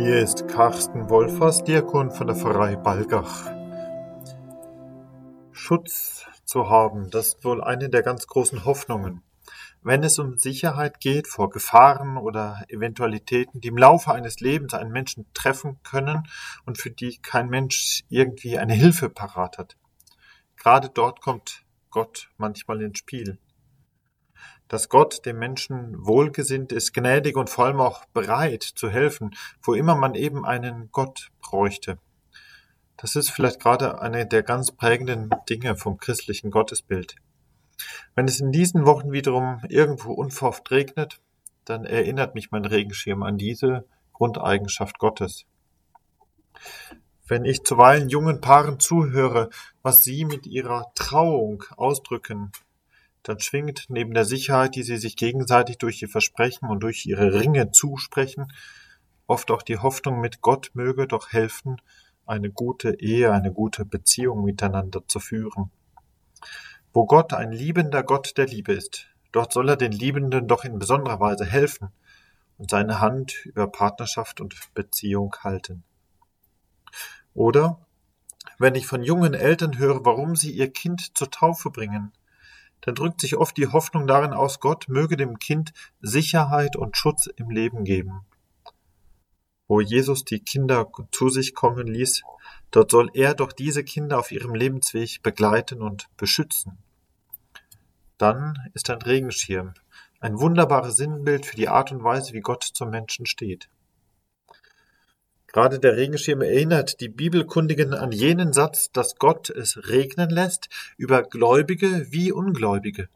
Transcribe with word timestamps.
Hier 0.00 0.20
ist 0.20 0.46
Carsten 0.46 1.10
Wolfers, 1.10 1.64
Diakon 1.64 2.12
von 2.12 2.28
der 2.28 2.36
Pfarrei 2.36 2.76
Balgach. 2.76 3.50
Schutz 5.50 6.24
zu 6.44 6.70
haben, 6.70 7.10
das 7.10 7.34
ist 7.34 7.44
wohl 7.44 7.64
eine 7.64 7.88
der 7.88 8.04
ganz 8.04 8.28
großen 8.28 8.64
Hoffnungen. 8.64 9.24
Wenn 9.82 10.04
es 10.04 10.20
um 10.20 10.38
Sicherheit 10.38 11.00
geht 11.00 11.26
vor 11.26 11.50
Gefahren 11.50 12.16
oder 12.16 12.62
Eventualitäten, 12.68 13.60
die 13.60 13.66
im 13.66 13.76
Laufe 13.76 14.12
eines 14.12 14.38
Lebens 14.38 14.72
einen 14.72 14.92
Menschen 14.92 15.26
treffen 15.34 15.80
können 15.82 16.28
und 16.64 16.78
für 16.78 16.92
die 16.92 17.18
kein 17.20 17.48
Mensch 17.48 18.04
irgendwie 18.08 18.56
eine 18.56 18.74
Hilfe 18.74 19.10
parat 19.10 19.58
hat. 19.58 19.76
Gerade 20.56 20.90
dort 20.94 21.20
kommt 21.20 21.64
Gott 21.90 22.30
manchmal 22.36 22.82
ins 22.82 23.00
Spiel 23.00 23.40
dass 24.68 24.88
Gott 24.88 25.24
dem 25.26 25.38
Menschen 25.38 25.94
wohlgesinnt 26.06 26.72
ist, 26.72 26.92
gnädig 26.92 27.36
und 27.36 27.50
vor 27.50 27.66
allem 27.66 27.80
auch 27.80 28.04
bereit 28.06 28.62
zu 28.62 28.88
helfen, 28.88 29.34
wo 29.62 29.74
immer 29.74 29.96
man 29.96 30.14
eben 30.14 30.44
einen 30.44 30.90
Gott 30.92 31.30
bräuchte. 31.40 31.98
Das 32.96 33.16
ist 33.16 33.30
vielleicht 33.30 33.60
gerade 33.60 34.00
eine 34.00 34.26
der 34.26 34.42
ganz 34.42 34.72
prägenden 34.72 35.30
Dinge 35.48 35.76
vom 35.76 35.98
christlichen 35.98 36.50
Gottesbild. 36.50 37.14
Wenn 38.14 38.26
es 38.26 38.40
in 38.40 38.50
diesen 38.50 38.86
Wochen 38.86 39.12
wiederum 39.12 39.62
irgendwo 39.68 40.12
unverhofft 40.12 40.70
regnet, 40.70 41.20
dann 41.64 41.84
erinnert 41.84 42.34
mich 42.34 42.50
mein 42.50 42.64
Regenschirm 42.64 43.22
an 43.22 43.38
diese 43.38 43.84
Grundeigenschaft 44.12 44.98
Gottes. 44.98 45.44
Wenn 47.28 47.44
ich 47.44 47.62
zuweilen 47.62 48.08
jungen 48.08 48.40
Paaren 48.40 48.80
zuhöre, 48.80 49.50
was 49.82 50.02
sie 50.02 50.24
mit 50.24 50.46
ihrer 50.46 50.90
Trauung 50.94 51.62
ausdrücken, 51.76 52.50
dann 53.28 53.40
schwingt 53.40 53.84
neben 53.88 54.14
der 54.14 54.24
Sicherheit, 54.24 54.74
die 54.74 54.82
sie 54.82 54.96
sich 54.96 55.16
gegenseitig 55.16 55.76
durch 55.76 56.00
ihr 56.00 56.08
Versprechen 56.08 56.68
und 56.70 56.80
durch 56.80 57.04
ihre 57.04 57.34
Ringe 57.34 57.70
zusprechen, 57.70 58.50
oft 59.26 59.50
auch 59.50 59.62
die 59.62 59.78
Hoffnung 59.78 60.20
mit 60.20 60.40
Gott 60.40 60.70
möge 60.72 61.06
doch 61.06 61.30
helfen, 61.30 61.76
eine 62.24 62.50
gute 62.50 62.98
Ehe, 63.00 63.30
eine 63.32 63.52
gute 63.52 63.84
Beziehung 63.84 64.44
miteinander 64.44 65.02
zu 65.06 65.20
führen. 65.20 65.70
Wo 66.94 67.04
Gott 67.04 67.34
ein 67.34 67.52
liebender 67.52 68.02
Gott 68.02 68.38
der 68.38 68.46
Liebe 68.46 68.72
ist, 68.72 69.08
dort 69.32 69.52
soll 69.52 69.68
er 69.68 69.76
den 69.76 69.92
Liebenden 69.92 70.48
doch 70.48 70.64
in 70.64 70.78
besonderer 70.78 71.20
Weise 71.20 71.44
helfen 71.44 71.90
und 72.56 72.70
seine 72.70 73.00
Hand 73.00 73.44
über 73.44 73.66
Partnerschaft 73.68 74.40
und 74.40 74.56
Beziehung 74.72 75.34
halten. 75.42 75.84
Oder 77.34 77.78
wenn 78.58 78.74
ich 78.74 78.86
von 78.86 79.02
jungen 79.02 79.34
Eltern 79.34 79.78
höre, 79.78 80.04
warum 80.04 80.34
sie 80.34 80.50
ihr 80.50 80.72
Kind 80.72 81.16
zur 81.16 81.30
Taufe 81.30 81.70
bringen, 81.70 82.12
dann 82.80 82.94
drückt 82.94 83.20
sich 83.20 83.36
oft 83.36 83.56
die 83.56 83.68
Hoffnung 83.68 84.06
darin 84.06 84.32
aus, 84.32 84.60
Gott 84.60 84.88
möge 84.88 85.16
dem 85.16 85.38
Kind 85.38 85.72
Sicherheit 86.00 86.76
und 86.76 86.96
Schutz 86.96 87.26
im 87.26 87.50
Leben 87.50 87.84
geben. 87.84 88.22
Wo 89.66 89.80
Jesus 89.80 90.24
die 90.24 90.40
Kinder 90.40 90.90
zu 91.12 91.28
sich 91.28 91.54
kommen 91.54 91.86
ließ, 91.86 92.22
dort 92.70 92.90
soll 92.90 93.10
er 93.12 93.34
doch 93.34 93.52
diese 93.52 93.84
Kinder 93.84 94.18
auf 94.18 94.32
ihrem 94.32 94.54
Lebensweg 94.54 95.22
begleiten 95.22 95.82
und 95.82 96.08
beschützen. 96.16 96.78
Dann 98.16 98.54
ist 98.74 98.88
ein 98.90 99.02
Regenschirm 99.02 99.74
ein 100.20 100.40
wunderbares 100.40 100.96
Sinnbild 100.96 101.46
für 101.46 101.56
die 101.56 101.68
Art 101.68 101.92
und 101.92 102.02
Weise, 102.02 102.32
wie 102.32 102.40
Gott 102.40 102.64
zum 102.64 102.90
Menschen 102.90 103.26
steht. 103.26 103.68
Gerade 105.50 105.78
der 105.78 105.96
Regenschirm 105.96 106.42
erinnert 106.42 107.00
die 107.00 107.08
Bibelkundigen 107.08 107.94
an 107.94 108.12
jenen 108.12 108.52
Satz, 108.52 108.92
dass 108.92 109.16
Gott 109.16 109.48
es 109.48 109.88
regnen 109.88 110.28
lässt 110.28 110.68
über 110.98 111.22
Gläubige 111.22 112.06
wie 112.10 112.32
Ungläubige. 112.32 113.08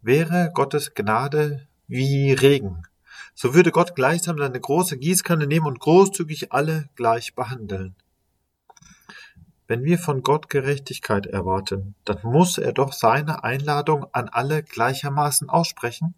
Wäre 0.00 0.50
Gottes 0.54 0.94
Gnade 0.94 1.66
wie 1.88 2.32
Regen, 2.32 2.84
so 3.34 3.54
würde 3.54 3.70
Gott 3.70 3.94
gleichsam 3.94 4.38
seine 4.38 4.58
große 4.58 4.96
Gießkanne 4.96 5.46
nehmen 5.46 5.66
und 5.66 5.78
großzügig 5.78 6.52
alle 6.52 6.88
gleich 6.96 7.34
behandeln. 7.34 7.94
Wenn 9.66 9.84
wir 9.84 9.98
von 9.98 10.22
Gott 10.22 10.48
Gerechtigkeit 10.48 11.26
erwarten, 11.26 11.94
dann 12.06 12.18
muss 12.22 12.56
er 12.56 12.72
doch 12.72 12.94
seine 12.94 13.44
Einladung 13.44 14.06
an 14.12 14.30
alle 14.30 14.62
gleichermaßen 14.62 15.50
aussprechen. 15.50 16.14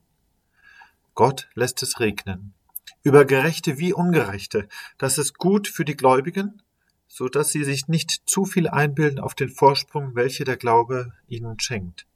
Gott 1.15 1.49
lässt 1.55 1.83
es 1.83 1.99
regnen 1.99 2.55
über 3.03 3.25
Gerechte 3.25 3.79
wie 3.79 3.93
Ungerechte. 3.93 4.69
Das 4.99 5.19
ist 5.19 5.39
gut 5.39 5.69
für 5.69 5.85
die 5.85 5.97
Gläubigen, 5.97 6.63
so 7.09 7.29
dass 7.29 7.51
sie 7.51 7.65
sich 7.65 7.89
nicht 7.89 8.23
zu 8.27 8.45
viel 8.45 8.69
einbilden 8.69 9.21
auf 9.21 9.35
den 9.35 9.49
Vorsprung, 9.49 10.15
welche 10.15 10.45
der 10.45 10.57
Glaube 10.57 11.13
ihnen 11.29 11.59
schenkt. 11.61 12.07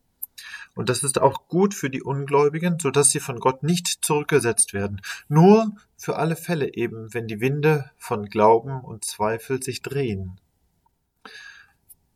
Und 0.75 0.89
das 0.89 1.03
ist 1.03 1.21
auch 1.21 1.49
gut 1.49 1.75
für 1.75 1.91
die 1.91 2.03
Ungläubigen, 2.03 2.79
so 2.81 2.91
dass 2.91 3.11
sie 3.11 3.21
von 3.21 3.41
Gott 3.41 3.63
nicht 3.63 4.05
zurückgesetzt 4.05 4.73
werden. 4.73 5.03
Nur 5.29 5.73
für 5.97 6.17
alle 6.17 6.37
Fälle 6.37 6.75
eben, 6.75 7.13
wenn 7.13 7.27
die 7.27 7.41
Winde 7.41 7.91
von 7.99 8.27
Glauben 8.27 8.81
und 8.81 9.05
Zweifel 9.05 9.63
sich 9.63 9.83
drehen. 9.83 10.41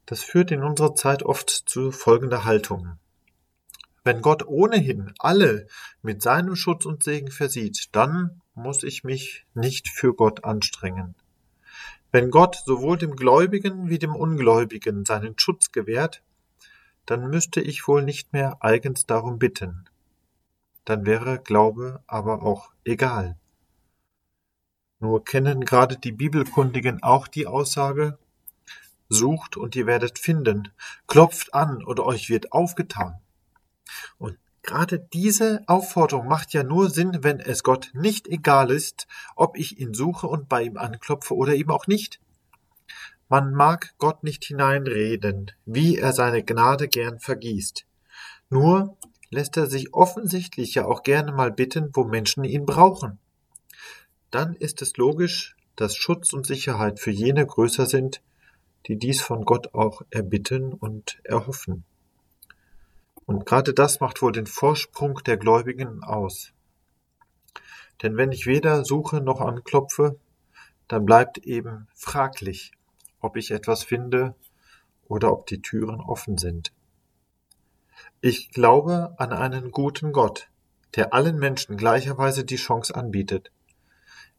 Das 0.06 0.22
führt 0.22 0.50
in 0.50 0.62
unserer 0.62 0.94
Zeit 0.94 1.22
oft 1.22 1.50
zu 1.50 1.90
folgender 1.90 2.44
Haltung. 2.44 2.98
Wenn 4.04 4.20
Gott 4.20 4.46
ohnehin 4.46 5.14
alle 5.18 5.66
mit 6.02 6.20
seinem 6.20 6.56
Schutz 6.56 6.84
und 6.84 7.02
Segen 7.02 7.30
versieht, 7.30 7.88
dann 7.92 8.42
muss 8.54 8.82
ich 8.82 9.02
mich 9.02 9.46
nicht 9.54 9.88
für 9.88 10.14
Gott 10.14 10.44
anstrengen. 10.44 11.14
Wenn 12.12 12.30
Gott 12.30 12.62
sowohl 12.66 12.98
dem 12.98 13.16
Gläubigen 13.16 13.88
wie 13.88 13.98
dem 13.98 14.14
Ungläubigen 14.14 15.06
seinen 15.06 15.38
Schutz 15.38 15.72
gewährt, 15.72 16.22
dann 17.06 17.30
müsste 17.30 17.62
ich 17.62 17.88
wohl 17.88 18.02
nicht 18.02 18.32
mehr 18.34 18.58
eigens 18.60 19.06
darum 19.06 19.38
bitten. 19.38 19.86
Dann 20.84 21.06
wäre 21.06 21.38
Glaube 21.38 22.02
aber 22.06 22.42
auch 22.42 22.70
egal. 22.84 23.36
Nur 25.00 25.24
kennen 25.24 25.64
gerade 25.64 25.96
die 25.96 26.12
Bibelkundigen 26.12 27.02
auch 27.02 27.26
die 27.26 27.46
Aussage, 27.46 28.18
Sucht 29.08 29.56
und 29.56 29.76
ihr 29.76 29.86
werdet 29.86 30.18
finden, 30.18 30.72
klopft 31.06 31.54
an 31.54 31.82
und 31.82 32.00
euch 32.00 32.28
wird 32.28 32.52
aufgetan. 32.52 33.20
Und 34.18 34.38
gerade 34.62 34.98
diese 35.12 35.62
Aufforderung 35.66 36.28
macht 36.28 36.52
ja 36.52 36.62
nur 36.62 36.90
Sinn, 36.90 37.18
wenn 37.22 37.40
es 37.40 37.62
Gott 37.62 37.90
nicht 37.94 38.28
egal 38.28 38.70
ist, 38.70 39.06
ob 39.36 39.58
ich 39.58 39.78
ihn 39.78 39.94
suche 39.94 40.26
und 40.26 40.48
bei 40.48 40.62
ihm 40.62 40.76
anklopfe 40.76 41.34
oder 41.34 41.54
eben 41.54 41.70
auch 41.70 41.86
nicht. 41.86 42.20
Man 43.28 43.54
mag 43.54 43.94
Gott 43.98 44.22
nicht 44.22 44.44
hineinreden, 44.44 45.50
wie 45.64 45.98
er 45.98 46.12
seine 46.12 46.44
Gnade 46.44 46.88
gern 46.88 47.18
vergießt. 47.18 47.86
Nur 48.50 48.96
lässt 49.30 49.56
er 49.56 49.66
sich 49.66 49.94
offensichtlich 49.94 50.74
ja 50.74 50.84
auch 50.84 51.02
gerne 51.02 51.32
mal 51.32 51.50
bitten, 51.50 51.90
wo 51.92 52.04
Menschen 52.04 52.44
ihn 52.44 52.66
brauchen. 52.66 53.18
Dann 54.30 54.54
ist 54.54 54.82
es 54.82 54.96
logisch, 54.96 55.56
dass 55.76 55.96
Schutz 55.96 56.32
und 56.32 56.46
Sicherheit 56.46 57.00
für 57.00 57.10
jene 57.10 57.46
größer 57.46 57.86
sind, 57.86 58.22
die 58.86 58.96
dies 58.96 59.22
von 59.22 59.44
Gott 59.44 59.74
auch 59.74 60.02
erbitten 60.10 60.72
und 60.72 61.18
erhoffen. 61.24 61.84
Und 63.26 63.46
gerade 63.46 63.72
das 63.72 64.00
macht 64.00 64.22
wohl 64.22 64.32
den 64.32 64.46
Vorsprung 64.46 65.20
der 65.24 65.36
Gläubigen 65.36 66.02
aus. 66.02 66.52
Denn 68.02 68.16
wenn 68.16 68.32
ich 68.32 68.46
weder 68.46 68.84
suche 68.84 69.20
noch 69.20 69.40
anklopfe, 69.40 70.18
dann 70.88 71.06
bleibt 71.06 71.38
eben 71.38 71.88
fraglich, 71.94 72.72
ob 73.20 73.36
ich 73.36 73.50
etwas 73.50 73.84
finde 73.84 74.34
oder 75.06 75.32
ob 75.32 75.46
die 75.46 75.62
Türen 75.62 76.00
offen 76.00 76.38
sind. 76.38 76.72
Ich 78.20 78.50
glaube 78.50 79.14
an 79.18 79.32
einen 79.32 79.70
guten 79.70 80.12
Gott, 80.12 80.48
der 80.96 81.14
allen 81.14 81.38
Menschen 81.38 81.76
gleicherweise 81.76 82.44
die 82.44 82.56
Chance 82.56 82.94
anbietet. 82.94 83.50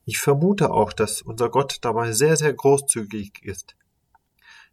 Ich 0.05 0.19
vermute 0.19 0.71
auch, 0.71 0.93
dass 0.93 1.21
unser 1.21 1.49
Gott 1.49 1.79
dabei 1.81 2.11
sehr, 2.11 2.37
sehr 2.37 2.53
großzügig 2.53 3.43
ist. 3.43 3.75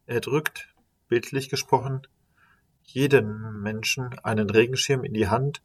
Er 0.06 0.20
drückt, 0.20 0.74
bildlich 1.08 1.48
gesprochen, 1.48 2.06
jedem 2.94 3.62
Menschen 3.62 4.18
einen 4.20 4.50
Regenschirm 4.50 5.04
in 5.04 5.14
die 5.14 5.28
Hand, 5.28 5.62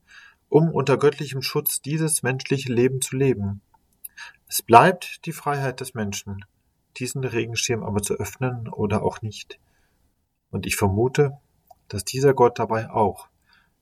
um 0.50 0.72
unter 0.72 0.98
göttlichem 0.98 1.42
Schutz 1.42 1.82
dieses 1.82 2.24
menschliche 2.24 2.72
Leben 2.72 3.02
zu 3.02 3.16
leben. 3.16 3.62
Es 4.48 4.62
bleibt 4.62 5.26
die 5.26 5.34
Freiheit 5.34 5.82
des 5.82 5.94
Menschen, 5.94 6.46
diesen 6.98 7.24
Regenschirm 7.24 7.84
aber 7.84 8.02
zu 8.02 8.16
öffnen 8.16 8.68
oder 8.68 9.04
auch 9.04 9.22
nicht. 9.22 9.60
Und 10.50 10.66
ich 10.66 10.76
vermute, 10.76 11.38
dass 11.88 12.06
dieser 12.06 12.34
Gott 12.34 12.60
dabei 12.60 12.90
auch 12.90 13.28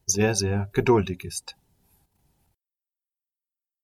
sehr, 0.06 0.36
sehr 0.36 0.70
geduldig 0.74 1.24
ist. 1.24 1.56